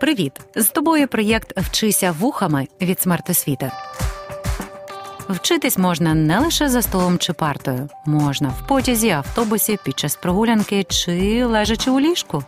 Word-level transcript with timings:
Привіт! 0.00 0.32
З 0.54 0.68
тобою 0.68 1.08
проєкт 1.08 1.58
Вчися 1.58 2.12
вухами 2.12 2.68
від 2.80 3.00
смертосвіти. 3.00 3.72
Вчитись 5.28 5.78
можна 5.78 6.14
не 6.14 6.38
лише 6.38 6.68
за 6.68 6.82
столом 6.82 7.18
чи 7.18 7.32
партою, 7.32 7.88
можна 8.06 8.48
в 8.48 8.66
потязі, 8.68 9.10
автобусі, 9.10 9.78
під 9.84 9.98
час 9.98 10.16
прогулянки 10.16 10.84
чи 10.84 11.44
лежачи 11.44 11.90
у 11.90 12.00
ліжку. 12.00 12.44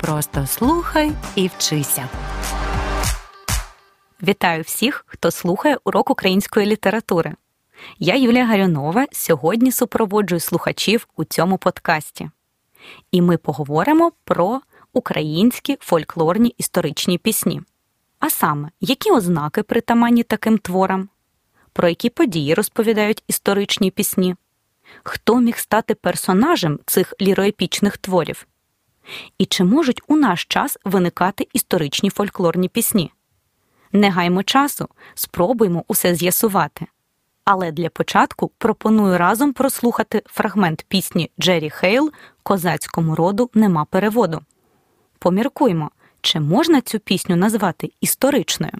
Просто 0.00 0.46
слухай 0.46 1.12
і 1.34 1.48
вчися. 1.48 2.08
Вітаю 4.22 4.62
всіх, 4.62 5.04
хто 5.06 5.30
слухає 5.30 5.78
урок 5.84 6.10
української 6.10 6.66
літератури. 6.66 7.32
Я 7.98 8.16
Юлія 8.16 8.46
Гарюнова. 8.46 9.06
Сьогодні 9.12 9.72
супроводжую 9.72 10.40
слухачів 10.40 11.08
у 11.16 11.24
цьому 11.24 11.58
подкасті. 11.58 12.30
І 13.12 13.22
ми 13.22 13.36
поговоримо 13.36 14.12
про 14.24 14.60
українські 14.92 15.76
фольклорні 15.80 16.54
історичні 16.58 17.18
пісні. 17.18 17.62
А 18.18 18.30
саме, 18.30 18.70
які 18.80 19.10
ознаки 19.10 19.62
притаманні 19.62 20.22
таким 20.22 20.58
творам, 20.58 21.08
про 21.72 21.88
які 21.88 22.10
події 22.10 22.54
розповідають 22.54 23.24
історичні 23.28 23.90
пісні, 23.90 24.36
хто 25.02 25.40
міг 25.40 25.58
стати 25.58 25.94
персонажем 25.94 26.78
цих 26.86 27.14
ліроепічних 27.20 27.96
творів, 27.96 28.46
і 29.38 29.46
чи 29.46 29.64
можуть 29.64 30.02
у 30.08 30.16
наш 30.16 30.44
час 30.44 30.78
виникати 30.84 31.48
історичні 31.52 32.10
фольклорні 32.10 32.68
пісні? 32.68 33.12
Не 33.92 34.10
гаймо 34.10 34.42
часу, 34.42 34.88
спробуймо 35.14 35.84
усе 35.88 36.14
з'ясувати. 36.14 36.86
Але 37.44 37.72
для 37.72 37.88
початку 37.88 38.50
пропоную 38.58 39.18
разом 39.18 39.52
прослухати 39.52 40.22
фрагмент 40.26 40.84
пісні 40.88 41.30
Джері 41.40 41.70
Хейл 41.70 42.12
Козацькому 42.42 43.14
роду 43.14 43.50
нема 43.54 43.84
переводу. 43.84 44.40
Поміркуймо, 45.22 45.90
чи 46.20 46.40
можна 46.40 46.80
цю 46.80 46.98
пісню 46.98 47.36
назвати 47.36 47.90
історичною. 48.00 48.72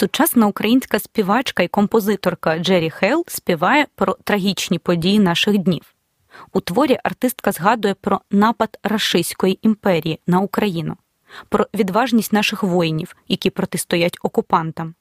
Сучасна 0.00 0.46
українська 0.46 0.98
співачка 0.98 1.62
і 1.62 1.68
композиторка 1.68 2.58
Джері 2.58 2.90
Хейл 2.90 3.24
співає 3.28 3.86
про 3.94 4.16
трагічні 4.24 4.78
події 4.78 5.18
наших 5.18 5.58
днів. 5.58 5.94
У 6.52 6.60
творі 6.60 6.98
артистка 7.04 7.52
згадує 7.52 7.94
про 7.94 8.20
напад 8.30 8.78
Рашистської 8.82 9.58
імперії 9.62 10.20
на 10.26 10.40
Україну, 10.40 10.96
про 11.48 11.66
відважність 11.74 12.32
наших 12.32 12.62
воїнів, 12.62 13.16
які 13.28 13.50
протистоять 13.50 14.18
окупантам. 14.22 14.94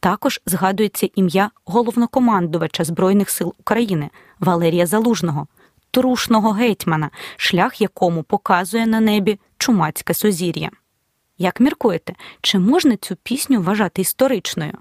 Також 0.00 0.40
згадується 0.46 1.08
ім'я 1.14 1.50
головнокомандувача 1.64 2.84
Збройних 2.84 3.30
сил 3.30 3.54
України 3.58 4.10
Валерія 4.40 4.86
Залужного, 4.86 5.46
трушного 5.90 6.50
гетьмана, 6.50 7.10
шлях 7.36 7.80
якому 7.80 8.22
показує 8.22 8.86
на 8.86 9.00
небі 9.00 9.38
чумацьке 9.58 10.14
сузір'я. 10.14 10.70
Як 11.42 11.60
міркуєте, 11.60 12.14
чи 12.40 12.58
можна 12.58 12.96
цю 12.96 13.16
пісню 13.16 13.62
вважати 13.62 14.02
історичною? 14.02 14.72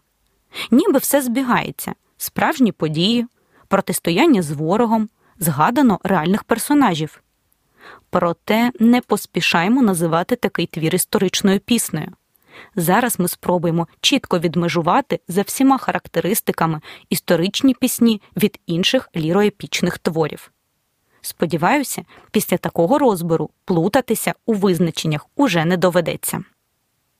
Ніби 0.72 1.00
все 1.00 1.22
збігається, 1.22 1.94
справжні 2.18 2.72
події, 2.72 3.28
протистояння 3.68 4.42
з 4.42 4.52
ворогом, 4.52 5.10
згадано 5.40 6.00
реальних 6.04 6.44
персонажів. 6.44 7.24
Проте 8.10 8.72
не 8.80 9.02
поспішаємо 9.02 9.82
називати 9.82 10.36
такий 10.36 10.66
твір 10.66 10.96
історичною 10.96 11.60
піснею. 11.60 12.12
Зараз 12.76 13.20
ми 13.20 13.28
спробуємо 13.28 13.88
чітко 14.02 14.40
відмежувати 14.40 15.20
за 15.28 15.42
всіма 15.42 15.78
характеристиками 15.78 16.82
історичні 17.10 17.74
пісні 17.74 18.22
від 18.38 18.60
інших 18.66 19.10
ліроепічних 19.16 19.98
творів. 19.98 20.52
Сподіваюся, 21.22 22.04
після 22.32 22.58
такого 22.58 22.98
розбору 22.98 23.50
плутатися 23.66 24.34
у 24.46 24.54
визначеннях 24.54 25.28
уже 25.36 25.66
не 25.66 25.78
доведеться. 25.78 26.44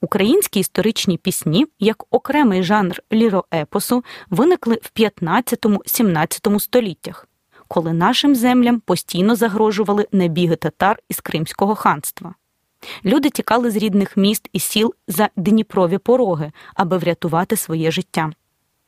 Українські 0.04 0.60
історичні 0.60 1.18
пісні, 1.18 1.68
як 1.80 2.04
окремий 2.10 2.64
жанр 2.64 3.04
ліроепосу, 3.14 4.04
виникли 4.30 4.80
в 4.84 5.00
15-17 5.00 6.60
століттях, 6.60 7.28
коли 7.68 7.94
нашим 7.94 8.36
землям 8.36 8.80
постійно 8.80 9.36
загрожували 9.36 10.08
набіги 10.12 10.56
татар 10.56 11.00
із 11.10 11.20
Кримського 11.20 11.76
ханства. 11.76 12.36
Люди 13.06 13.30
тікали 13.30 13.72
з 13.72 13.76
рідних 13.76 14.18
міст 14.18 14.50
і 14.54 14.60
сіл 14.60 14.94
за 15.08 15.30
Дніпрові 15.36 15.98
пороги, 15.98 16.52
аби 16.74 16.98
врятувати 16.98 17.56
своє 17.56 17.92
життя. 17.92 18.32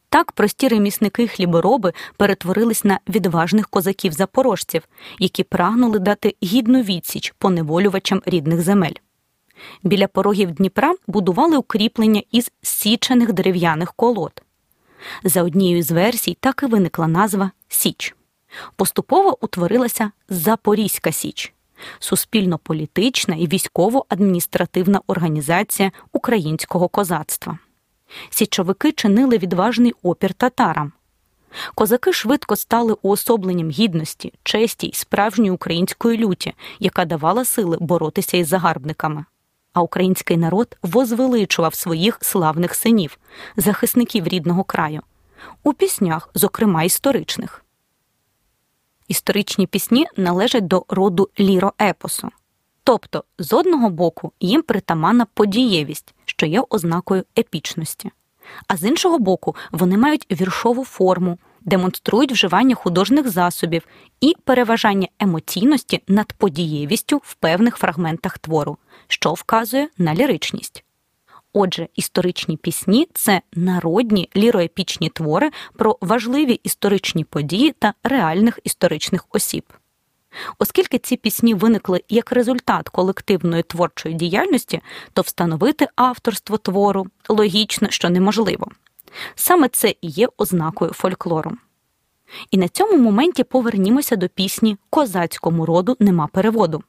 Так 0.10 0.32
прості 0.32 0.68
ремісники 0.68 1.28
хлібороби 1.28 1.94
перетворились 2.18 2.84
на 2.84 3.00
відважних 3.10 3.70
козаків-запорожців, 3.70 4.82
які 5.20 5.44
прагнули 5.44 6.00
дати 6.00 6.36
гідну 6.44 6.82
відсіч 6.82 7.34
поневолювачам 7.38 8.22
рідних 8.26 8.62
земель. 8.62 9.03
Біля 9.84 10.08
порогів 10.08 10.52
Дніпра 10.52 10.96
будували 11.08 11.58
укріплення 11.58 12.22
із 12.32 12.52
січених 12.62 13.34
дерев'яних 13.34 13.94
колод. 13.94 14.42
За 15.24 15.44
однією 15.44 15.84
з 15.84 15.92
версій 15.92 16.38
так 16.40 16.64
і 16.64 16.66
виникла 16.66 17.08
назва 17.08 17.52
Січ. 17.68 18.16
Поступово 18.76 19.38
утворилася 19.42 20.12
Запорізька 20.30 21.12
Січ 21.12 21.54
суспільно-політична 22.00 23.36
і 23.36 23.48
військово-адміністративна 23.48 25.02
організація 25.08 25.92
українського 26.12 26.88
козацтва. 26.88 27.60
Січовики 28.30 28.92
чинили 28.92 29.38
відважний 29.38 29.94
опір 30.04 30.34
татарам. 30.34 30.92
Козаки 31.76 32.14
швидко 32.14 32.56
стали 32.56 32.96
уособленням 33.02 33.70
гідності, 33.70 34.34
честі 34.44 34.88
й 34.88 34.94
справжньої 34.94 35.52
української 35.52 36.18
люті, 36.18 36.54
яка 36.80 37.06
давала 37.06 37.46
сили 37.46 37.78
боротися 37.80 38.38
із 38.38 38.48
загарбниками. 38.48 39.26
А 39.74 39.82
український 39.82 40.38
народ 40.38 40.78
возвеличував 40.82 41.76
своїх 41.76 42.18
славних 42.22 42.76
синів, 42.76 43.18
захисників 43.58 44.28
рідного 44.28 44.64
краю, 44.64 45.02
у 45.64 45.74
піснях, 45.74 46.30
зокрема 46.34 46.84
історичних. 46.84 47.66
Історичні 49.08 49.68
пісні 49.68 50.08
належать 50.18 50.68
до 50.68 50.86
роду 50.90 51.30
ліроепосу. 51.40 52.30
Тобто, 52.84 53.24
з 53.40 53.54
одного 53.54 53.90
боку, 53.90 54.32
їм 54.40 54.62
притаманна 54.62 55.26
подієвість, 55.34 56.14
що 56.26 56.46
є 56.46 56.64
ознакою 56.70 57.24
епічності, 57.38 58.12
а 58.68 58.78
з 58.78 58.84
іншого 58.84 59.20
боку, 59.20 59.56
вони 59.72 59.98
мають 59.98 60.28
віршову 60.32 60.86
форму, 60.86 61.38
демонструють 61.66 62.32
вживання 62.32 62.76
художніх 62.76 63.30
засобів 63.30 63.88
і 64.22 64.36
переважання 64.44 65.08
емоційності 65.20 66.02
над 66.08 66.34
подієвістю 66.34 67.22
в 67.24 67.36
певних 67.36 67.78
фрагментах 67.78 68.38
твору, 68.38 68.78
що 69.08 69.34
вказує 69.34 69.90
на 69.98 70.16
ліричність. 70.16 70.84
Отже, 71.54 71.88
історичні 71.96 72.58
пісні 72.58 73.08
це 73.14 73.42
народні 73.54 74.30
ліроепічні 74.36 75.10
твори 75.10 75.52
про 75.78 75.98
важливі 76.02 76.54
історичні 76.64 77.24
події 77.24 77.72
та 77.72 77.94
реальних 78.04 78.60
історичних 78.64 79.26
осіб. 79.30 79.64
Оскільки 80.60 80.98
ці 80.98 81.16
пісні 81.18 81.54
виникли 81.54 82.04
як 82.10 82.32
результат 82.32 82.90
колективної 82.90 83.64
творчої 83.64 84.16
діяльності, 84.16 84.82
то 85.14 85.22
встановити 85.22 85.88
авторство 85.96 86.58
твору 86.58 87.08
логічно, 87.30 87.90
що 87.90 88.10
неможливо. 88.10 88.68
Саме 89.36 89.70
це 89.70 89.90
і 89.90 90.08
є 90.08 90.28
ознакою 90.38 90.92
фольклору. 90.94 91.52
І 92.52 92.58
на 92.58 92.68
цьому 92.68 92.98
моменті 92.98 93.44
повернімося 93.44 94.16
до 94.16 94.30
пісні 94.30 94.78
Козацькому 94.90 95.66
роду 95.66 95.98
нема 96.00 96.28
переводу. 96.28 96.84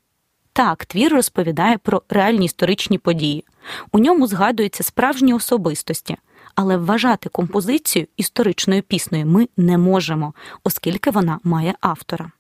Так, 0.53 0.85
твір 0.85 1.13
розповідає 1.13 1.79
про 1.79 2.03
реальні 2.09 2.45
історичні 2.45 2.99
події. 2.99 3.45
У 3.93 3.99
ньому 3.99 4.27
згадуються 4.27 4.83
справжні 4.83 5.35
особистості, 5.35 6.17
але 6.55 6.77
вважати 6.77 7.29
композицію 7.29 8.07
історичною 8.17 8.83
піснею 8.83 9.27
ми 9.27 9.49
не 9.57 9.79
можемо, 9.79 10.35
оскільки 10.65 11.11
вона 11.11 11.39
має 11.45 11.75
автора. 11.81 12.31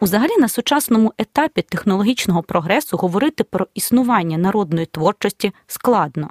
Узагалі 0.00 0.36
на 0.38 0.48
сучасному 0.48 1.12
етапі 1.18 1.62
технологічного 1.62 2.42
прогресу 2.42 2.96
говорити 2.96 3.44
про 3.44 3.66
існування 3.74 4.38
народної 4.38 4.86
творчості 4.86 5.52
складно, 5.66 6.30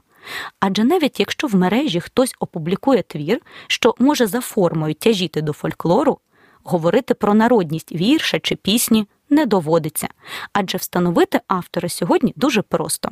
Адже 0.59 0.83
навіть 0.83 1.19
якщо 1.19 1.47
в 1.47 1.55
мережі 1.55 1.99
хтось 1.99 2.35
опублікує 2.39 3.03
твір, 3.03 3.41
що 3.67 3.95
може 3.99 4.27
за 4.27 4.41
формою 4.41 4.93
тяжіти 4.93 5.41
до 5.41 5.53
фольклору, 5.53 6.19
говорити 6.63 7.13
про 7.13 7.33
народність 7.33 7.91
вірша 7.91 8.39
чи 8.39 8.55
пісні 8.55 9.07
не 9.29 9.45
доводиться, 9.45 10.07
адже 10.53 10.77
встановити 10.77 11.39
автора 11.47 11.89
сьогодні 11.89 12.33
дуже 12.35 12.61
просто. 12.61 13.09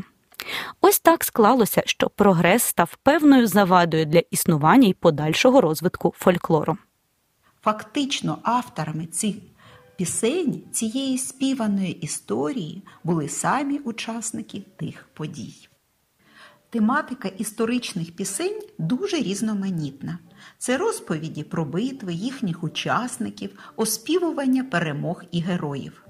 Ось 0.81 0.99
так 0.99 1.23
склалося, 1.23 1.83
що 1.85 2.09
прогрес 2.09 2.63
став 2.63 2.97
певною 3.03 3.47
завадою 3.47 4.05
для 4.05 4.19
існування 4.31 4.87
і 4.87 4.93
подальшого 4.93 5.61
розвитку 5.61 6.13
фольклору. 6.17 6.77
Фактично, 7.61 8.37
авторами 8.43 9.05
цих 9.05 9.35
пісень 9.95 10.63
цієї 10.71 11.17
співаної 11.17 11.91
історії 11.91 12.83
були 13.03 13.29
самі 13.29 13.77
учасники 13.77 14.61
тих 14.77 15.09
подій. 15.13 15.67
Тематика 16.71 17.27
історичних 17.27 18.15
пісень 18.15 18.61
дуже 18.77 19.17
різноманітна. 19.17 20.19
Це 20.57 20.77
розповіді 20.77 21.43
про 21.43 21.65
битви 21.65 22.13
їхніх 22.13 22.63
учасників, 22.63 23.59
оспівування 23.75 24.63
перемог 24.63 25.23
і 25.31 25.41
героїв. 25.41 26.05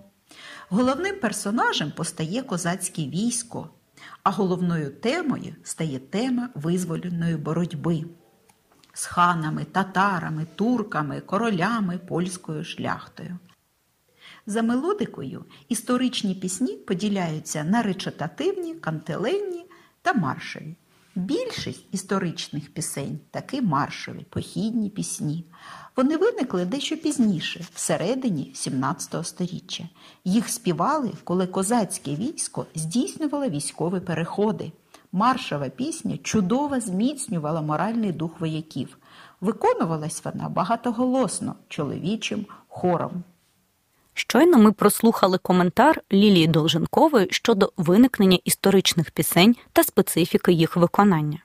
Головним 0.69 1.16
персонажем 1.19 1.92
постає 1.92 2.42
козацьке 2.42 3.02
військо, 3.02 3.69
а 4.24 4.31
головною 4.31 4.90
темою 4.90 5.56
стає 5.63 6.00
тема 6.00 6.50
визволеної 6.56 7.36
боротьби 7.36 8.04
з 8.94 9.06
ханами, 9.06 9.66
татарами, 9.72 10.48
турками, 10.56 11.22
королями, 11.22 11.98
польською 11.98 12.63
шляхтою. 12.63 13.38
За 14.46 14.62
мелодикою 14.62 15.46
історичні 15.69 16.36
пісні 16.36 16.78
поділяються 16.78 17.63
на 17.63 17.81
речитативні, 17.81 18.75
кантеленні 18.75 19.61
та 20.01 20.13
маршові. 20.13 20.75
Більшість 21.15 21.86
історичних 21.92 22.74
пісень 22.74 23.19
таки 23.31 23.62
маршові, 23.62 24.25
похідні 24.30 24.89
пісні. 24.89 25.45
Вони 25.95 26.18
виникли 26.18 26.65
дещо 26.65 26.98
пізніше, 26.98 27.65
всередині 27.74 28.51
17 28.56 29.27
століття. 29.27 29.83
Їх 30.25 30.50
співали, 30.50 31.12
коли 31.24 31.48
козацьке 31.48 32.15
військо 32.15 32.65
здійснювало 32.75 33.50
військові 33.50 34.00
переходи. 34.00 34.71
Маршова 35.12 35.69
пісня 35.69 36.18
чудово 36.24 36.80
зміцнювала 36.80 37.62
моральний 37.62 38.12
дух 38.12 38.39
вояків. 38.39 38.98
Виконувалась 39.42 40.25
вона 40.25 40.50
багатоголосно 40.50 41.56
чоловічим 41.68 42.45
хором. 42.68 43.24
Щойно 44.13 44.58
ми 44.58 44.72
прослухали 44.72 45.38
коментар 45.38 46.02
Лілії 46.13 46.48
Долженкової 46.48 47.28
щодо 47.31 47.72
виникнення 47.78 48.40
історичних 48.44 49.12
пісень 49.12 49.56
та 49.74 49.84
специфіки 49.84 50.52
їх 50.52 50.78
виконання. 50.78 51.40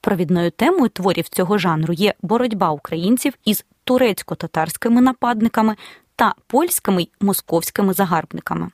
Провідною 0.00 0.50
темою 0.50 0.88
творів 0.88 1.28
цього 1.28 1.58
жанру 1.58 1.94
є 1.94 2.14
боротьба 2.22 2.70
українців 2.70 3.34
із 3.44 3.64
турецько-татарськими 3.84 5.00
нападниками 5.00 5.76
та 6.16 6.34
польськими 6.46 7.02
й 7.02 7.10
московськими 7.20 7.92
загарбниками. 7.92 8.70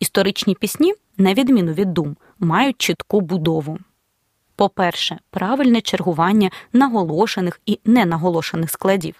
Історичні 0.00 0.54
пісні, 0.54 0.94
на 1.16 1.34
відміну 1.34 1.72
від 1.72 1.94
дум, 1.94 2.16
мають 2.38 2.78
чітку 2.78 3.20
будову. 3.20 3.78
По-перше, 4.56 5.18
правильне 5.30 5.80
чергування 5.80 6.50
наголошених 6.72 7.60
і 7.66 7.80
ненаголошених 7.84 8.70
складів. 8.70 9.14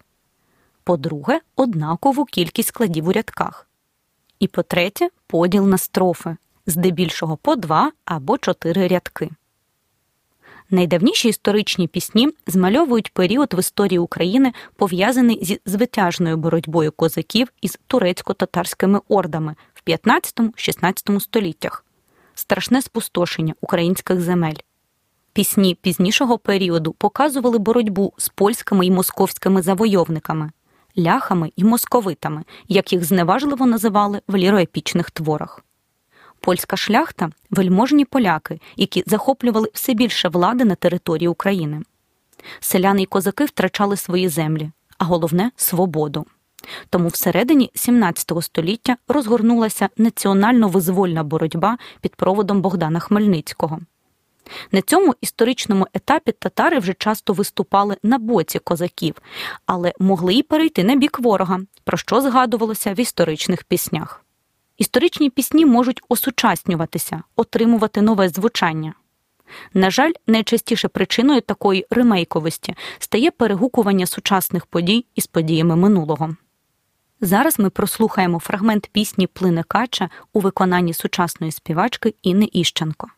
По-друге, 0.90 1.40
однакову 1.56 2.24
кількість 2.24 2.68
складів 2.68 3.08
у 3.08 3.12
рядках. 3.12 3.68
І 4.38 4.48
по-третє, 4.48 5.08
поділ 5.26 5.66
на 5.66 5.78
строфи, 5.78 6.36
здебільшого 6.66 7.36
по 7.36 7.56
два 7.56 7.92
або 8.04 8.38
чотири 8.38 8.88
рядки. 8.88 9.30
Найдавніші 10.70 11.28
історичні 11.28 11.88
пісні 11.88 12.28
змальовують 12.46 13.14
період 13.14 13.54
в 13.54 13.58
історії 13.58 13.98
України, 13.98 14.52
пов'язаний 14.76 15.38
зі 15.44 15.60
звитяжною 15.66 16.36
боротьбою 16.36 16.92
козаків 16.92 17.52
із 17.60 17.78
турецько-татарськими 17.86 19.00
ордами 19.08 19.54
в 19.74 19.90
15-16 19.90 21.20
століттях, 21.20 21.84
страшне 22.34 22.82
спустошення 22.82 23.54
українських 23.60 24.20
земель. 24.20 24.56
Пісні 25.32 25.74
пізнішого 25.74 26.38
періоду 26.38 26.92
показували 26.92 27.58
боротьбу 27.58 28.12
з 28.16 28.28
польськими 28.28 28.86
і 28.86 28.90
московськими 28.90 29.62
завойовниками, 29.62 30.50
ляхами 30.98 31.52
і 31.56 31.64
московитами, 31.64 32.44
як 32.68 32.92
їх 32.92 33.04
зневажливо 33.04 33.66
називали 33.66 34.20
в 34.28 34.36
ліроепічних 34.36 35.10
творах. 35.10 35.64
Польська 36.40 36.76
шляхта 36.76 37.30
вельможні 37.50 38.04
поляки, 38.04 38.60
які 38.76 39.04
захоплювали 39.06 39.68
все 39.74 39.94
більше 39.94 40.28
влади 40.28 40.64
на 40.64 40.74
території 40.74 41.28
України. 41.28 41.82
Селяни 42.60 43.02
й 43.02 43.06
козаки 43.06 43.44
втрачали 43.44 43.96
свої 43.96 44.28
землі, 44.28 44.70
а 44.98 45.04
головне 45.04 45.50
свободу. 45.56 46.26
Тому 46.90 47.08
всередині 47.08 47.70
17 47.74 48.32
століття 48.40 48.96
розгорнулася 49.08 49.88
національно-визвольна 49.96 51.24
боротьба 51.24 51.78
під 52.00 52.14
проводом 52.14 52.60
Богдана 52.60 53.00
Хмельницького. 53.00 53.80
На 54.72 54.82
цьому 54.82 55.14
історичному 55.20 55.86
етапі 55.94 56.32
татари 56.32 56.78
вже 56.78 56.94
часто 56.94 57.32
виступали 57.32 57.96
на 58.02 58.18
боці 58.18 58.58
козаків, 58.58 59.14
але 59.66 59.92
могли 59.98 60.34
й 60.34 60.42
перейти 60.42 60.84
на 60.84 60.96
бік 60.96 61.20
ворога, 61.20 61.60
про 61.84 61.98
що 61.98 62.20
згадувалося 62.20 62.94
в 62.94 63.00
історичних 63.00 63.64
піснях. 63.64 64.24
Історичні 64.78 65.30
пісні 65.30 65.66
можуть 65.66 66.00
осучаснюватися, 66.08 67.22
отримувати 67.36 68.02
нове 68.02 68.28
звучання. 68.28 68.94
На 69.74 69.90
жаль, 69.90 70.12
найчастіше 70.26 70.88
причиною 70.88 71.40
такої 71.40 71.86
ремейковості 71.90 72.74
стає 72.98 73.30
перегукування 73.30 74.06
сучасних 74.06 74.66
подій 74.66 75.06
із 75.14 75.26
подіями 75.26 75.76
минулого. 75.76 76.36
Зараз 77.20 77.58
ми 77.58 77.70
прослухаємо 77.70 78.38
фрагмент 78.38 78.88
пісні 78.92 79.26
Плине 79.26 79.62
Кача 79.62 80.10
у 80.32 80.40
виконанні 80.40 80.94
сучасної 80.94 81.52
співачки 81.52 82.14
Інни 82.22 82.48
Іщенко. 82.52 83.08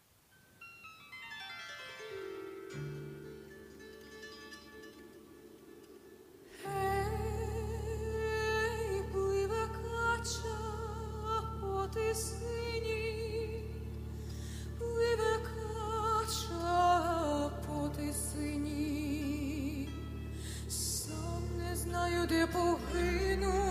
погину. 22.52 23.61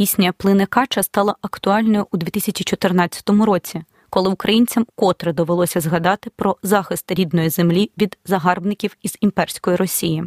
Пісня 0.00 0.32
Плине 0.32 0.66
Кача 0.66 1.02
стала 1.02 1.36
актуальною 1.42 2.06
у 2.10 2.16
2014 2.16 3.30
році, 3.30 3.82
коли 4.10 4.30
українцям 4.30 4.86
котре 4.94 5.32
довелося 5.32 5.80
згадати 5.80 6.30
про 6.36 6.56
захист 6.62 7.12
рідної 7.12 7.50
землі 7.50 7.90
від 7.98 8.18
загарбників 8.24 8.96
із 9.02 9.16
імперської 9.20 9.76
Росії. 9.76 10.24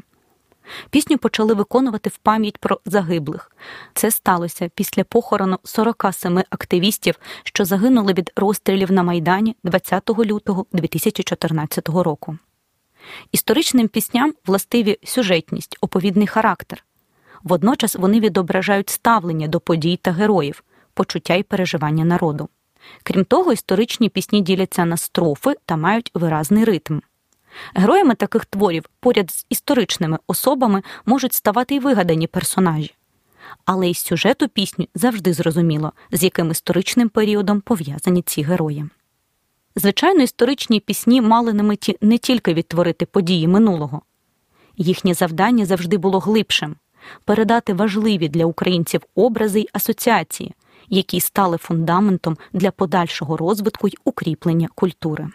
Пісню 0.90 1.18
почали 1.18 1.54
виконувати 1.54 2.10
в 2.10 2.18
пам'ять 2.18 2.58
про 2.58 2.80
загиблих. 2.86 3.52
Це 3.94 4.12
сталося 4.12 4.70
після 4.76 5.04
похорону 5.04 5.60
47 5.64 6.44
активістів, 6.50 7.20
що 7.44 7.66
загинули 7.66 8.14
від 8.14 8.32
розстрілів 8.36 8.92
на 8.92 9.04
Майдані 9.04 9.56
20 9.64 10.10
лютого 10.10 10.66
2014 10.72 11.90
року. 11.90 12.38
Історичним 13.32 13.88
пісням 13.88 14.34
властиві 14.46 15.00
сюжетність, 15.04 15.78
оповідний 15.82 16.28
характер. 16.28 16.84
Водночас 17.44 17.96
вони 17.96 18.20
відображають 18.20 18.90
ставлення 18.90 19.48
до 19.48 19.60
подій 19.60 20.00
та 20.02 20.12
героїв, 20.12 20.64
почуття 20.94 21.36
і 21.36 21.44
переживання 21.44 22.06
народу. 22.06 22.50
Крім 23.04 23.26
того, 23.26 23.54
історичні 23.54 24.10
пісні 24.10 24.42
діляться 24.42 24.86
на 24.86 24.98
строфи 24.98 25.56
та 25.66 25.78
мають 25.78 26.12
виразний 26.14 26.64
ритм. 26.64 27.00
Героями 27.76 28.16
таких 28.16 28.46
творів 28.46 28.84
поряд 29.00 29.32
з 29.32 29.46
історичними 29.50 30.20
особами 30.28 30.84
можуть 31.06 31.34
ставати 31.34 31.76
й 31.76 31.80
вигадані 31.80 32.28
персонажі. 32.28 32.96
Але 33.66 33.90
із 33.90 33.98
сюжету 33.98 34.48
пісні 34.48 34.90
завжди 34.96 35.34
зрозуміло, 35.34 35.94
з 36.12 36.24
яким 36.24 36.52
історичним 36.52 37.10
періодом 37.10 37.62
пов'язані 37.62 38.22
ці 38.22 38.42
герої. 38.42 38.86
Звичайно, 39.76 40.24
історичні 40.24 40.80
пісні 40.80 41.22
мали 41.22 41.54
на 41.54 41.64
меті 41.64 41.98
не 42.02 42.18
тільки 42.18 42.54
відтворити 42.54 43.06
події 43.06 43.48
минулого, 43.48 44.02
їхнє 44.78 45.14
завдання 45.14 45.66
завжди 45.66 45.98
було 45.98 46.20
глибшим 46.20 46.76
передати 47.26 47.74
важливі 47.74 48.30
для 48.30 48.46
українців 48.46 49.02
образи 49.16 49.60
й 49.60 49.70
асоціації, 49.74 50.54
які 50.90 51.20
стали 51.20 51.58
фундаментом 51.58 52.38
для 52.54 52.72
подальшого 52.72 53.38
розвитку 53.38 53.88
й 53.88 53.98
укріплення 54.04 54.68
культури. 54.76 55.28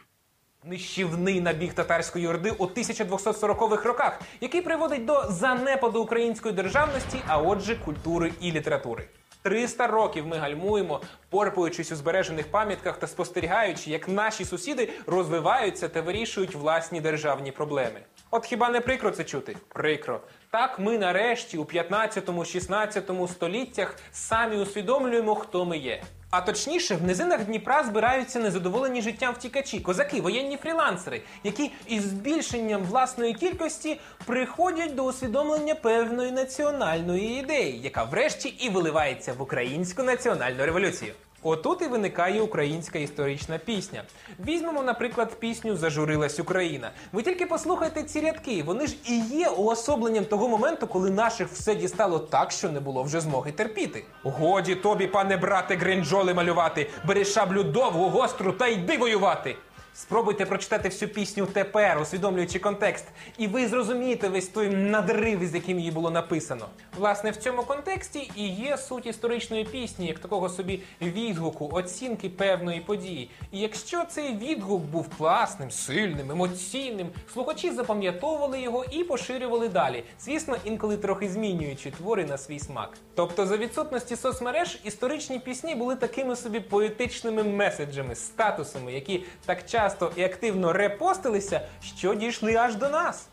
Нищівний 0.65 1.41
набіг 1.41 1.75
татарської 1.75 2.27
орди 2.27 2.51
у 2.51 2.67
1240-х 2.67 3.85
роках, 3.85 4.21
який 4.41 4.63
приводить 4.63 5.05
до 5.05 5.25
занепаду 5.31 6.03
української 6.03 6.55
державності, 6.55 7.19
а 7.27 7.39
отже, 7.39 7.75
культури 7.85 8.33
і 8.41 8.53
літератури. 8.53 9.05
300 9.43 9.87
років 9.87 10.27
ми 10.27 10.37
гальмуємо, 10.37 11.01
порпуючись 11.31 11.93
у 11.93 11.97
збережених 11.97 12.51
пам'ятках 12.51 12.99
та 12.99 13.07
спостерігаючи, 13.07 13.91
як 13.91 14.09
наші 14.09 14.45
сусіди 14.45 14.89
розвиваються 15.07 15.89
та 15.89 16.01
вирішують 16.01 16.55
власні 16.55 17.01
державні 17.01 17.53
проблеми. 17.53 18.01
От 18.31 18.47
хіба 18.47 18.69
не 18.69 18.81
прикро 18.81 19.11
це 19.11 19.25
чути? 19.25 19.57
Прикро. 19.69 20.21
Так 20.51 20.79
ми 20.79 20.99
нарешті 20.99 21.59
у 21.59 21.65
15-16 21.65 23.29
століттях 23.29 23.97
самі 24.13 24.57
усвідомлюємо, 24.57 25.35
хто 25.35 25.65
ми 25.65 25.79
є. 25.79 26.03
А 26.31 26.41
точніше, 26.41 26.95
в 26.95 27.03
низинах 27.03 27.45
Дніпра 27.45 27.85
збираються 27.85 28.39
незадоволені 28.39 29.03
життям 29.03 29.35
втікачі, 29.35 29.81
козаки, 29.81 30.21
воєнні 30.21 30.57
фрілансери, 30.57 31.23
які 31.45 31.71
із 31.87 32.03
збільшенням 32.03 32.83
власної 32.83 33.35
кількості 33.35 34.01
приходять 34.27 34.95
до 34.95 35.05
усвідомлення 35.05 35.75
певної 35.75 36.33
національної 36.33 37.41
ідеї, 37.41 37.81
яка 37.81 38.05
врешті 38.05 38.49
і 38.49 38.71
виливається 38.71 39.33
в 39.33 39.43
українську 39.43 40.03
національну 40.03 40.67
революцію. 40.67 41.15
Отут 41.43 41.83
і 41.83 41.87
виникає 41.87 42.41
українська 42.41 42.99
історична 42.99 43.59
пісня. 43.59 44.03
Візьмемо, 44.47 44.83
наприклад, 44.83 45.41
пісню 45.41 45.77
Зажурилась 45.77 46.41
Україна. 46.41 46.91
Ви 47.13 47.23
тільки 47.23 47.47
послухайте 47.47 48.03
ці 48.03 48.21
рядки. 48.21 48.63
Вони 48.63 48.87
ж 48.87 48.97
і 49.05 49.21
є 49.21 49.49
уособленням 49.49 50.25
того 50.25 50.49
моменту, 50.49 50.87
коли 50.87 51.11
наших 51.11 51.49
все 51.49 51.75
дістало 51.75 52.19
так, 52.19 52.53
що 52.53 52.69
не 52.69 52.81
було 52.81 53.03
вже 53.03 53.21
змоги 53.21 53.53
терпіти. 53.53 54.05
Годі 54.23 54.75
тобі, 54.75 55.07
пане 55.07 55.37
брате, 55.37 55.77
гринджоли 55.77 56.35
малювати, 56.35 56.91
бери 57.07 57.25
шаблю 57.25 57.63
довгу, 57.63 58.09
гостру 58.09 58.53
та 58.53 58.67
йди 58.67 58.97
воювати. 58.99 59.57
Спробуйте 60.03 60.47
прочитати 60.47 60.89
всю 60.89 61.09
пісню 61.09 61.47
тепер, 61.47 61.99
усвідомлюючи 62.03 62.59
контекст, 62.59 63.05
і 63.39 63.47
ви 63.47 63.69
зрозумієте 63.69 64.29
весь 64.29 64.49
той 64.49 64.69
надрив, 64.69 65.47
з 65.47 65.55
яким 65.55 65.79
її 65.79 65.91
було 65.91 66.11
написано. 66.11 66.69
Власне, 66.99 67.31
в 67.31 67.37
цьому 67.37 67.63
контексті 67.63 68.31
і 68.37 68.49
є 68.49 68.77
суть 68.77 69.07
історичної 69.07 69.65
пісні, 69.65 70.07
як 70.07 70.19
такого 70.19 70.49
собі 70.49 70.83
відгуку, 71.03 71.71
оцінки 71.73 72.29
певної 72.29 72.81
події. 72.81 73.31
І 73.53 73.59
якщо 73.59 74.05
цей 74.05 74.37
відгук 74.37 74.83
був 74.83 75.09
класним, 75.19 75.71
сильним, 75.71 76.31
емоційним, 76.31 77.09
слухачі 77.33 77.71
запам'ятовували 77.71 78.61
його 78.61 78.85
і 78.85 79.05
поширювали 79.05 79.69
далі. 79.69 80.05
Звісно, 80.21 80.57
інколи 80.65 80.97
трохи 80.97 81.29
змінюючи 81.29 81.91
твори 81.91 82.25
на 82.25 82.39
свій 82.39 82.59
смак. 82.59 82.99
Тобто, 83.15 83.47
за 83.47 83.57
відсутності 83.57 84.17
соцмереж, 84.17 84.81
історичні 84.85 85.39
пісні 85.39 85.75
були 85.75 85.97
такими 85.97 86.37
собі 86.37 86.61
поетичними 86.61 87.43
меседжами, 87.43 88.15
статусами, 88.15 88.93
які 88.93 89.25
так 89.47 89.67
часто 89.67 89.88
часто 89.89 90.13
і 90.17 90.23
активно 90.23 90.73
репостилися, 90.73 91.61
що 91.83 92.15
дійшли 92.15 92.55
аж 92.55 92.75
до 92.75 92.89
нас. 92.89 93.27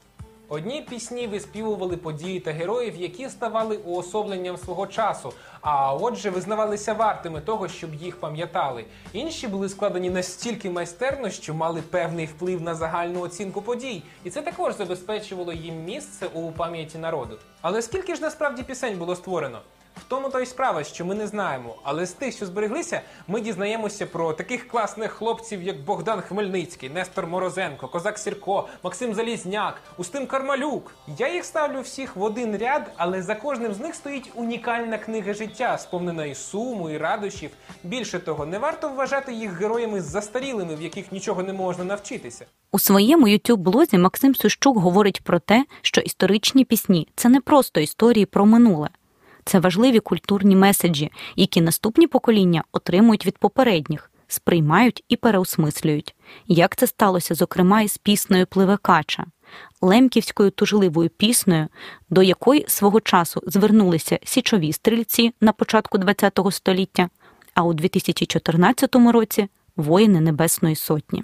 Одні 0.49 0.81
пісні 0.81 1.27
виспівували 1.27 1.97
події 1.97 2.39
та 2.39 2.51
героїв, 2.51 2.95
які 2.95 3.29
ставали 3.29 3.77
уособленням 3.77 4.57
свого 4.57 4.87
часу, 4.87 5.33
а 5.61 5.93
отже, 5.93 6.29
визнавалися 6.29 6.93
вартими 6.93 7.41
того, 7.41 7.67
щоб 7.67 7.95
їх 7.95 8.19
пам'ятали. 8.19 8.85
Інші 9.13 9.47
були 9.47 9.69
складені 9.69 10.09
настільки 10.09 10.69
майстерно, 10.69 11.29
що 11.29 11.53
мали 11.53 11.81
певний 11.81 12.25
вплив 12.25 12.61
на 12.61 12.75
загальну 12.75 13.21
оцінку 13.21 13.61
подій, 13.61 14.03
і 14.23 14.29
це 14.29 14.41
також 14.41 14.75
забезпечувало 14.75 15.53
їм 15.53 15.83
місце 15.83 16.27
у 16.33 16.51
пам'яті 16.51 16.97
народу. 16.97 17.37
Але 17.61 17.81
скільки 17.81 18.15
ж 18.15 18.21
насправді 18.21 18.63
пісень 18.63 18.97
було 18.97 19.15
створено? 19.15 19.59
В 19.97 20.03
тому 20.07 20.29
то 20.29 20.39
й 20.39 20.45
справа, 20.45 20.83
що 20.83 21.05
ми 21.05 21.15
не 21.15 21.27
знаємо. 21.27 21.75
Але 21.83 22.05
з 22.05 22.11
тих, 22.11 22.35
що 22.35 22.45
збереглися, 22.45 23.01
ми 23.27 23.41
дізнаємося 23.41 24.05
про 24.05 24.33
таких 24.33 24.67
класних 24.67 25.11
хлопців, 25.11 25.63
як 25.63 25.83
Богдан 25.83 26.21
Хмельницький, 26.21 26.89
Нестор 26.89 27.27
Морозенко, 27.27 27.87
Козак 27.87 28.19
Сірко, 28.19 28.67
Максим 28.83 29.13
Залізняк, 29.13 29.81
Устим 29.97 30.27
Кармалюк. 30.27 30.91
Я 31.17 31.33
їх 31.33 31.45
ставлю 31.45 31.81
всіх 31.81 32.15
в 32.15 32.23
один 32.23 32.57
ряд, 32.57 32.91
але 32.97 33.21
за 33.21 33.35
кожним 33.35 33.73
з 33.73 33.79
них 33.79 33.95
стоїть 33.95 34.31
унікальна 34.35 34.97
книга 34.97 35.33
життя, 35.33 35.77
сповнена 35.77 36.25
і 36.25 36.35
суму, 36.35 36.89
і 36.89 36.97
радощів. 36.97 37.49
Більше 37.83 38.19
того, 38.19 38.45
не 38.45 38.59
варто 38.59 38.89
вважати 38.89 39.33
їх 39.33 39.51
героями 39.51 40.01
застарілими, 40.01 40.75
в 40.75 40.81
яких 40.81 41.11
нічого 41.11 41.43
не 41.43 41.53
можна 41.53 41.83
навчитися. 41.83 42.45
У 42.71 42.79
своєму 42.79 43.27
youtube 43.27 43.55
блозі 43.55 43.97
Максим 43.97 44.35
Сущук 44.35 44.77
говорить 44.77 45.21
про 45.23 45.39
те, 45.39 45.65
що 45.81 46.01
історичні 46.01 46.65
пісні 46.65 47.07
це 47.15 47.29
не 47.29 47.41
просто 47.41 47.79
історії 47.79 48.25
про 48.25 48.45
минуле. 48.45 48.89
Це 49.45 49.59
важливі 49.59 49.99
культурні 49.99 50.55
меседжі, 50.55 51.11
які 51.35 51.61
наступні 51.61 52.07
покоління 52.07 52.63
отримують 52.71 53.25
від 53.25 53.37
попередніх, 53.37 54.11
сприймають 54.27 55.03
і 55.09 55.15
переосмислюють. 55.15 56.15
Як 56.47 56.75
це 56.75 56.87
сталося, 56.87 57.35
зокрема, 57.35 57.81
із 57.81 57.97
піснею 57.97 58.47
Пливекача, 58.47 59.25
лемківською 59.81 60.51
тужливою 60.51 61.09
піснею, 61.09 61.67
до 62.09 62.23
якої 62.23 62.65
свого 62.67 63.01
часу 63.01 63.41
звернулися 63.47 64.19
січові 64.23 64.73
стрільці 64.73 65.33
на 65.41 65.51
початку 65.51 65.99
ХХ 65.99 66.51
століття, 66.51 67.09
а 67.53 67.63
у 67.63 67.73
2014 67.73 68.95
році 68.95 69.47
воїни 69.75 70.21
Небесної 70.21 70.75
Сотні. 70.75 71.23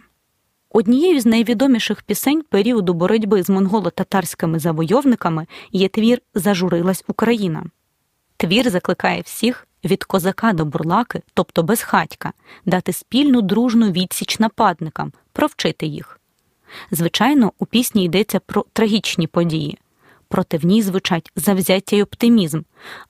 Однією 0.70 1.20
з 1.20 1.26
найвідоміших 1.26 2.02
пісень 2.02 2.44
періоду 2.50 2.94
боротьби 2.94 3.44
з 3.44 3.50
монголо-татарськими 3.50 4.60
завойовниками 4.60 5.48
є 5.72 5.88
твір 5.88 6.22
Зажурилась 6.36 7.04
Україна. 7.08 7.66
Твір 8.42 8.70
закликає 8.70 9.22
всіх 9.22 9.68
від 9.84 10.04
козака 10.04 10.54
до 10.54 10.66
бурлаки, 10.66 11.22
тобто 11.34 11.64
безхатька, 11.64 12.34
дати 12.66 12.94
спільну 12.94 13.42
дружну 13.42 13.92
відсіч 13.92 14.40
нападникам, 14.40 15.12
провчити 15.34 15.86
їх. 15.86 16.20
Звичайно, 16.92 17.54
у 17.60 17.66
пісні 17.66 18.06
йдеться 18.06 18.40
про 18.40 18.66
трагічні 18.74 19.28
події, 19.28 19.78
проте 20.28 20.58
в 20.58 20.66
ній 20.66 20.82
звучать 20.82 21.32
завзяття 21.36 21.96
й 21.96 22.02
оптимізм, 22.02 22.62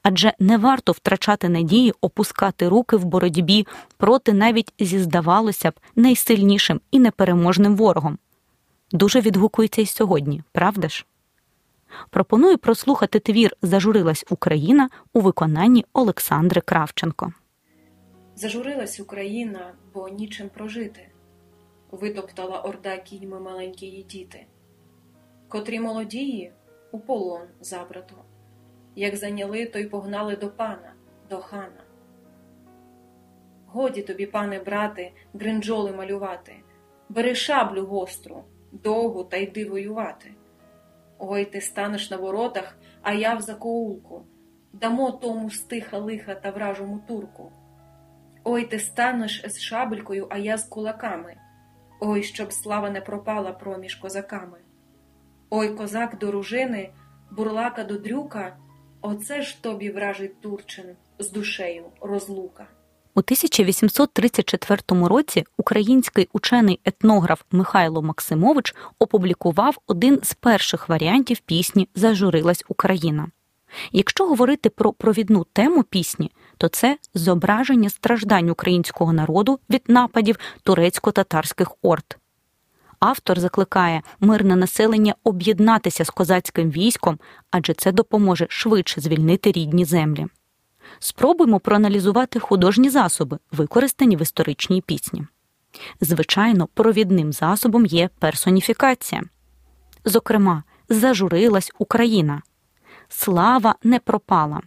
адже 0.04 0.34
не 0.40 0.58
варто 0.58 0.92
втрачати 0.92 1.50
надії 1.50 1.94
опускати 2.02 2.68
руки 2.68 2.98
в 2.98 3.06
боротьбі 3.06 3.68
проти 3.98 4.34
навіть 4.34 4.74
зі, 4.80 5.00
здавалося 5.00 5.72
б, 5.72 5.74
найсильнішим 5.96 6.82
і 6.92 7.00
непереможним 7.00 7.76
ворогом. 7.76 8.18
Дуже 8.92 9.22
відгукується 9.22 9.82
й 9.82 9.86
сьогодні, 9.86 10.44
правда 10.52 10.90
ж? 10.90 11.06
Пропоную 12.10 12.58
прослухати 12.58 13.20
твір 13.20 13.56
Зажурилась 13.62 14.26
Україна 14.30 14.90
у 15.14 15.20
виконанні 15.20 15.86
Олександри 15.94 16.62
Кравченко. 16.62 17.34
Зажурилась 18.36 19.00
Україна, 19.00 19.74
бо 19.94 20.10
нічим 20.10 20.50
прожити. 20.50 21.08
Витоптала 21.92 22.62
орда 22.62 22.98
кіньми 22.98 23.40
маленькі 23.40 24.06
діти, 24.10 24.46
котрі 25.48 25.80
молодії 25.80 26.54
у 26.92 27.00
полон 27.00 27.48
забрато, 27.62 28.16
як 28.96 29.16
зайняли, 29.16 29.66
то 29.66 29.80
й 29.80 29.86
погнали 29.86 30.36
до 30.36 30.50
пана, 30.50 30.94
до 31.30 31.38
хана. 31.38 31.84
Годі 33.66 34.02
тобі, 34.02 34.26
пане 34.26 34.60
брате, 34.60 35.12
гринджоли 35.34 35.92
малювати, 35.92 36.56
бери 37.10 37.36
шаблю 37.36 37.86
гостру, 37.86 38.44
довгу 38.72 39.24
та 39.24 39.38
йди 39.38 39.66
воювати. 39.66 40.32
Ой 41.24 41.46
ти 41.46 41.62
станеш 41.62 42.10
на 42.10 42.18
воротах, 42.18 42.78
а 43.02 43.14
я 43.14 43.36
в 43.36 43.42
закоулку, 43.42 44.26
дамо 44.74 45.12
тому 45.12 45.50
стиха 45.52 45.98
лиха 45.98 46.36
та 46.36 46.52
вражому 46.52 47.04
турку. 47.08 47.52
Ой 48.44 48.66
ти 48.66 48.80
станеш 48.80 49.44
з 49.48 49.60
шабелькою, 49.60 50.28
а 50.30 50.38
я 50.38 50.58
з 50.58 50.64
кулаками. 50.64 51.36
Ой, 52.00 52.24
щоб 52.24 52.54
слава 52.54 52.90
не 52.90 53.02
пропала 53.02 53.52
проміж 53.52 53.96
козаками. 53.96 54.58
Ой 55.50 55.76
козак 55.76 56.18
до 56.18 56.32
ружини, 56.32 56.94
бурлака 57.32 57.84
до 57.84 57.98
дрюка, 57.98 58.58
оце 59.02 59.42
ж 59.42 59.64
тобі 59.64 59.92
вражий 59.92 60.28
Турчин 60.28 60.96
з 61.20 61.32
душею 61.32 61.86
розлука. 62.02 62.68
У 63.16 63.20
1834 63.20 65.08
році 65.08 65.44
український 65.58 66.30
учений 66.34 66.80
етнограф 66.86 67.42
Михайло 67.52 68.02
Максимович 68.02 68.76
опублікував 69.00 69.78
один 69.88 70.20
з 70.24 70.34
перших 70.34 70.90
варіантів 70.90 71.40
пісні 71.40 71.88
Зажурилась 71.96 72.64
Україна. 72.68 73.28
Якщо 73.92 74.28
говорити 74.28 74.70
про 74.70 74.94
провідну 74.94 75.46
тему 75.54 75.84
пісні, 75.84 76.32
то 76.58 76.68
це 76.68 76.98
зображення 77.14 77.90
страждань 77.90 78.50
українського 78.50 79.14
народу 79.14 79.60
від 79.70 79.84
нападів 79.88 80.40
турецько-татарських 80.64 81.72
орд. 81.82 82.18
Автор 83.00 83.40
закликає 83.40 84.02
мирне 84.20 84.56
населення 84.56 85.16
об'єднатися 85.24 86.06
з 86.06 86.10
козацьким 86.10 86.72
військом, 86.72 87.20
адже 87.52 87.74
це 87.74 87.92
допоможе 87.92 88.46
швидше 88.50 89.02
звільнити 89.02 89.52
рідні 89.52 89.86
землі. 89.86 90.28
Спробуймо 91.00 91.60
проаналізувати 91.60 92.40
художні 92.40 92.90
засоби, 92.90 93.38
використані 93.52 94.16
в 94.16 94.22
історичній 94.22 94.82
пісні. 94.82 95.28
Звичайно, 96.02 96.68
провідним 96.74 97.34
засобом 97.34 97.86
є 97.86 98.10
персоніфікація. 98.20 99.24
Зокрема, 100.06 100.64
зажурилась 100.90 101.72
Україна. 101.78 102.42
Слава 103.10 103.76
не 103.84 104.00
пропала. 104.00 104.62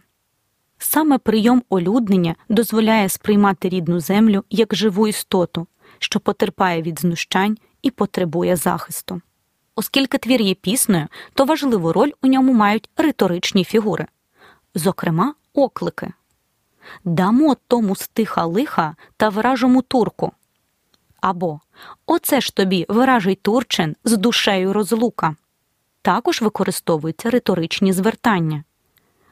Саме 0.77 1.17
прийом 1.17 1.63
олюднення 1.69 2.35
дозволяє 2.49 3.09
сприймати 3.09 3.69
рідну 3.69 3.99
землю 3.99 4.43
як 4.49 4.75
живу 4.75 5.07
істоту, 5.07 5.67
що 5.99 6.19
потерпає 6.19 6.81
від 6.81 6.99
знущань 6.99 7.57
і 7.81 7.91
потребує 7.91 8.55
захисту. 8.55 9.21
Оскільки 9.75 10.17
твір 10.17 10.41
є 10.41 10.53
піснею, 10.53 11.07
то 11.33 11.45
важливу 11.45 11.93
роль 11.93 12.11
у 12.21 12.27
ньому 12.27 12.53
мають 12.53 12.89
риторичні 12.97 13.63
фігури, 13.63 14.07
зокрема, 14.75 15.33
оклики 15.55 16.13
Дамо 17.03 17.55
тому 17.67 17.95
стиха 17.95 18.45
лиха 18.45 18.95
та 19.17 19.29
вражому 19.29 19.81
турку. 19.81 20.31
Або 21.21 21.59
Оце 22.05 22.41
ж 22.41 22.55
тобі 22.55 22.85
вражий 22.89 23.35
турчин 23.35 23.95
з 24.03 24.17
душею 24.17 24.73
розлука. 24.73 25.35
Також 26.01 26.41
використовуються 26.41 27.29
риторичні 27.29 27.93
звертання. 27.93 28.63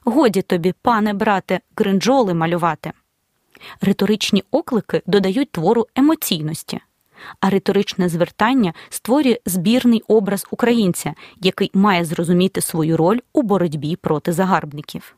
Годі 0.05 0.41
тобі, 0.41 0.73
пане 0.81 1.13
брате, 1.13 1.59
гринджоли 1.75 2.33
малювати. 2.33 2.91
Риторичні 3.81 4.43
оклики 4.51 5.01
додають 5.05 5.51
твору 5.51 5.87
емоційності, 5.95 6.79
а 7.39 7.49
риторичне 7.49 8.09
звертання 8.09 8.73
створює 8.89 9.37
збірний 9.45 10.03
образ 10.07 10.45
українця, 10.51 11.13
який 11.41 11.71
має 11.73 12.05
зрозуміти 12.05 12.61
свою 12.61 12.97
роль 12.97 13.19
у 13.33 13.41
боротьбі 13.41 13.95
проти 13.95 14.33
загарбників. 14.33 15.15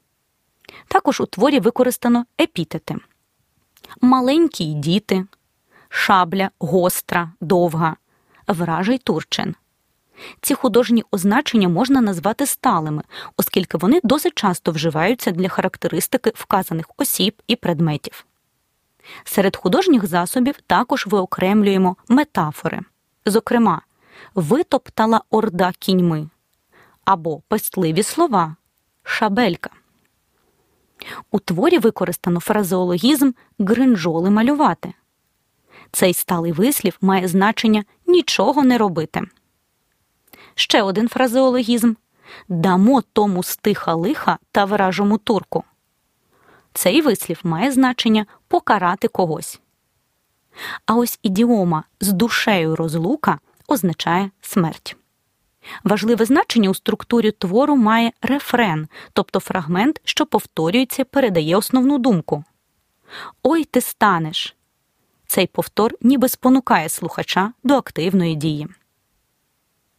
Також 0.88 1.22
у 1.22 1.26
творі 1.26 1.60
використано 1.60 2.26
епітети 2.42 2.96
маленькі 4.02 4.74
діти, 4.74 5.26
шабля, 5.90 6.50
гостра, 6.60 7.32
довга, 7.42 7.96
вражий 8.48 8.98
турчин. 8.98 9.56
Ці 10.42 10.54
художні 10.54 11.04
означення 11.12 11.70
можна 11.70 12.02
назвати 12.02 12.46
сталими, 12.46 13.04
оскільки 13.38 13.78
вони 13.78 14.00
досить 14.04 14.36
часто 14.36 14.72
вживаються 14.72 15.32
для 15.32 15.50
характеристики 15.50 16.32
вказаних 16.36 16.86
осіб 16.98 17.42
і 17.48 17.56
предметів. 17.56 18.26
Серед 19.24 19.56
художніх 19.56 20.06
засобів 20.06 20.56
також 20.68 21.08
виокремлюємо 21.08 21.98
метафори, 22.08 22.80
зокрема, 23.26 23.82
витоптала 24.36 25.22
орда 25.30 25.72
кіньми 25.80 26.30
або 27.06 27.42
пестливі 27.48 28.04
слова, 28.04 28.56
шабелька. 29.04 29.70
У 31.32 31.40
творі 31.40 31.78
використано 31.78 32.40
фразеологізм 32.40 33.32
гринжоли 33.60 34.30
малювати. 34.30 34.94
Цей 35.92 36.14
сталий 36.14 36.52
вислів 36.52 36.98
має 37.02 37.28
значення 37.28 37.84
нічого 38.08 38.64
не 38.64 38.78
робити. 38.78 39.22
Ще 40.56 40.82
один 40.82 41.10
фразеологізм 41.10 41.94
дамо 42.48 43.02
тому 43.14 43.44
стиха 43.44 43.94
лиха 43.94 44.38
та 44.52 44.66
вражому 44.66 45.18
турку. 45.18 45.64
Цей 46.74 47.02
вислів 47.02 47.40
має 47.44 47.72
значення 47.72 48.26
покарати 48.48 49.08
когось. 49.08 49.60
А 50.86 50.96
ось 50.96 51.20
ідіома 51.24 51.84
з 52.00 52.12
душею 52.14 52.76
розлука 52.76 53.40
означає 53.68 54.32
смерть. 54.42 54.98
Важливе 55.84 56.26
значення 56.26 56.70
у 56.70 56.74
структурі 56.74 57.32
твору 57.32 57.76
має 57.76 58.12
рефрен, 58.22 58.88
тобто 59.14 59.40
фрагмент, 59.40 60.02
що 60.04 60.26
повторюється, 60.26 61.06
передає 61.06 61.56
основну 61.56 61.98
думку. 61.98 62.44
Ой 63.44 63.64
ти 63.64 63.82
станеш. 63.82 64.56
Цей 65.28 65.48
повтор 65.48 65.94
ніби 66.02 66.30
спонукає 66.30 66.90
слухача 66.90 67.52
до 67.64 67.74
активної 67.74 68.36
дії. 68.36 68.68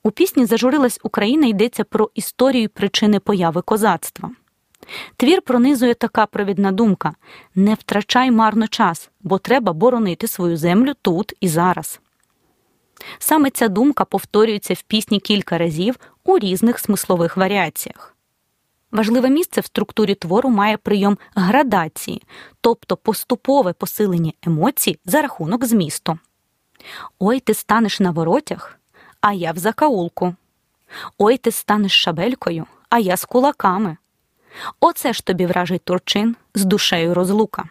У 0.02 0.10
пісні 0.10 0.46
Зажурилась 0.46 1.00
Україна 1.02 1.46
йдеться 1.46 1.84
про 1.84 2.10
історію 2.14 2.68
причини 2.68 3.20
появи 3.20 3.62
козацтва. 3.62 4.30
Твір 5.16 5.42
пронизує 5.42 5.94
така 5.94 6.26
провідна 6.26 6.72
думка 6.72 7.14
не 7.54 7.74
втрачай 7.74 8.30
марно 8.30 8.68
час, 8.68 9.10
бо 9.20 9.38
треба 9.38 9.72
боронити 9.72 10.28
свою 10.28 10.56
землю 10.56 10.92
тут 11.02 11.34
і 11.40 11.48
зараз. 11.48 12.00
Саме 13.18 13.50
ця 13.50 13.68
думка 13.68 14.04
повторюється 14.04 14.74
в 14.74 14.82
пісні 14.82 15.20
кілька 15.20 15.58
разів 15.58 15.96
у 16.24 16.38
різних 16.38 16.78
смислових 16.78 17.36
варіаціях. 17.36 18.16
Важливе 18.92 19.30
місце 19.30 19.60
в 19.60 19.66
структурі 19.66 20.14
твору 20.14 20.50
має 20.50 20.76
прийом 20.76 21.18
градації, 21.34 22.22
тобто 22.60 22.96
поступове 22.96 23.72
посилення 23.72 24.32
емоцій 24.42 24.98
за 25.04 25.22
рахунок 25.22 25.64
змісту. 25.64 26.18
Ой, 27.18 27.40
ти 27.40 27.54
станеш 27.54 28.00
на 28.00 28.10
воротях, 28.10 28.78
а 29.20 29.32
я 29.32 29.52
в 29.52 29.58
закаулку. 29.58 30.34
Ой, 31.18 31.36
ти 31.36 31.50
станеш 31.50 31.92
шабелькою, 31.92 32.66
а 32.88 32.98
я 32.98 33.16
з 33.16 33.24
кулаками. 33.24 33.96
Оце 34.80 35.12
ж 35.12 35.24
тобі 35.24 35.46
вражий 35.46 35.78
турчин 35.78 36.36
з 36.54 36.64
душею 36.64 37.14
розлука. 37.14 37.64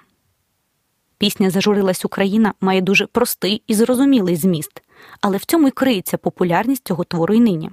Пісня 1.18 1.50
Зажурилась 1.50 2.06
Україна 2.06 2.54
має 2.62 2.82
дуже 2.82 3.08
простий 3.08 3.64
і 3.68 3.74
зрозумілий 3.74 4.36
зміст, 4.36 4.82
але 5.22 5.38
в 5.38 5.46
цьому 5.46 5.68
й 5.68 5.72
криється 5.72 6.18
популярність 6.18 6.88
цього 6.88 7.04
твору 7.04 7.34
й 7.34 7.40
нині. 7.40 7.72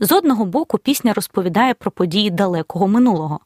З 0.00 0.12
одного 0.12 0.44
боку, 0.44 0.78
пісня 0.78 1.12
розповідає 1.12 1.74
про 1.74 1.90
події 1.90 2.30
далекого 2.30 2.88
минулого. 2.88 3.40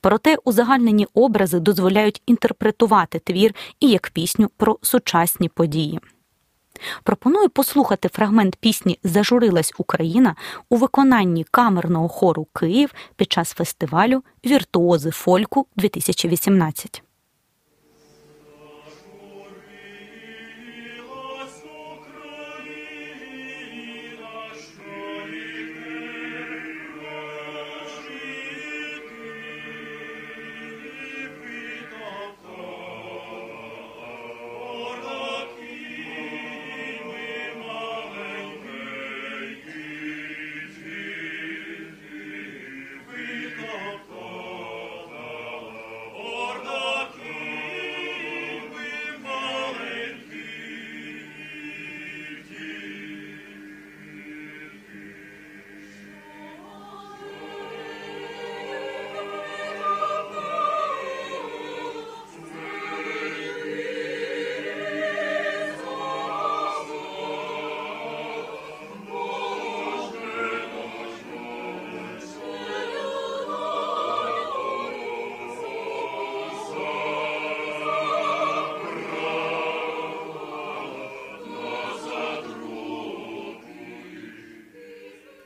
Проте 0.00 0.36
узагальнені 0.44 1.06
образи 1.14 1.60
дозволяють 1.60 2.22
інтерпретувати 2.26 3.18
твір 3.18 3.54
і 3.80 3.88
як 3.88 4.10
пісню 4.10 4.50
про 4.56 4.78
сучасні 4.82 5.48
події. 5.48 6.00
Пропоную 7.02 7.48
послухати 7.48 8.08
фрагмент 8.08 8.56
пісні 8.56 8.98
Зажурилась 9.04 9.72
Україна 9.78 10.36
у 10.68 10.76
виконанні 10.76 11.44
камерного 11.50 12.08
хору 12.08 12.46
Київ 12.52 12.94
під 13.16 13.32
час 13.32 13.52
фестивалю 13.52 14.24
Віртуози 14.46 15.10
Фольку 15.10 15.66
2018. 15.76 17.02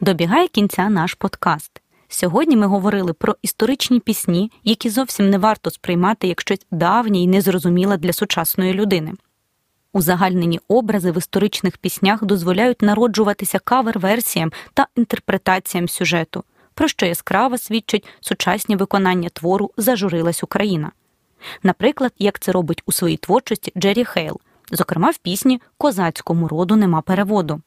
Добігає 0.06 0.48
кінця 0.48 0.88
наш 0.88 1.14
подкаст. 1.14 1.82
Сьогодні 2.08 2.56
ми 2.56 2.66
говорили 2.66 3.12
про 3.12 3.36
історичні 3.42 4.00
пісні, 4.00 4.52
які 4.64 4.90
зовсім 4.90 5.30
не 5.30 5.38
варто 5.38 5.70
сприймати 5.70 6.28
як 6.28 6.40
щось 6.40 6.66
давнє 6.70 7.18
і 7.18 7.26
незрозуміле 7.26 7.96
для 7.96 8.12
сучасної 8.12 8.72
людини. 8.72 9.12
Узагальнені 9.92 10.60
образи 10.68 11.10
в 11.10 11.18
історичних 11.18 11.78
піснях 11.78 12.24
дозволяють 12.24 12.82
народжуватися 12.82 13.58
кавер-версіям 13.58 14.52
та 14.74 14.86
інтерпретаціям 14.96 15.88
сюжету, 15.88 16.44
про 16.74 16.88
що 16.88 17.06
яскраво 17.06 17.58
свідчить 17.58 18.06
сучасні 18.20 18.76
виконання 18.76 19.28
твору 19.28 19.70
Зажурилась 19.76 20.44
Україна. 20.44 20.92
Наприклад, 21.62 22.12
як 22.18 22.38
це 22.38 22.52
робить 22.52 22.82
у 22.86 22.92
своїй 22.92 23.16
творчості 23.16 23.72
Джері 23.76 24.04
Хейл, 24.04 24.40
зокрема 24.72 25.10
в 25.10 25.18
пісні 25.18 25.60
Козацькому 25.78 26.48
роду 26.48 26.76
нема 26.76 27.00
переводу. 27.00 27.62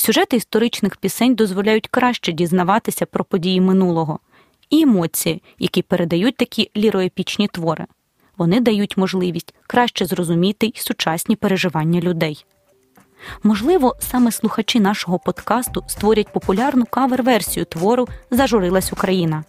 Сюжети 0.00 0.36
історичних 0.36 0.96
пісень 0.96 1.34
дозволяють 1.34 1.88
краще 1.88 2.32
дізнаватися 2.32 3.06
про 3.06 3.24
події 3.24 3.60
минулого 3.60 4.18
і 4.70 4.82
емоції, 4.82 5.42
які 5.58 5.82
передають 5.82 6.36
такі 6.36 6.70
ліроепічні 6.76 7.48
твори. 7.48 7.86
Вони 8.36 8.60
дають 8.60 8.96
можливість 8.96 9.54
краще 9.66 10.06
зрозуміти 10.06 10.66
й 10.66 10.72
сучасні 10.76 11.36
переживання 11.36 12.00
людей. 12.00 12.44
Можливо, 13.42 13.96
саме 13.98 14.32
слухачі 14.32 14.80
нашого 14.80 15.18
подкасту 15.18 15.84
створять 15.86 16.32
популярну 16.32 16.84
кавер-версію 16.84 17.64
твору 17.64 18.08
Зажурилась 18.30 18.92
Україна. 18.92 19.44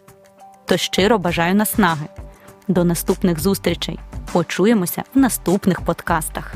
То 0.66 0.78
щиро 0.78 1.18
бажаю 1.18 1.56
наснаги. 1.56 2.08
До 2.68 2.84
наступних 2.84 3.40
зустрічей. 3.40 4.00
Почуємося 4.32 5.04
в 5.16 5.20
наступних 5.20 5.82
подкастах. 5.82 6.56